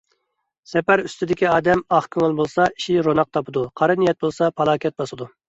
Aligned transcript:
سەپەر 0.69 1.03
ئۈستىدىكى 1.03 1.47
ئادەم 1.49 1.83
ئاق 1.97 2.07
كۆڭۈل 2.15 2.33
بولسا 2.41 2.67
ئىشى 2.73 2.97
روناق 3.09 3.31
تاپىدۇ، 3.39 3.67
قارا 3.83 3.99
نىيەت 4.01 4.21
بولسا 4.27 4.51
پالاكەت 4.61 4.99
باسىدۇ. 5.05 5.31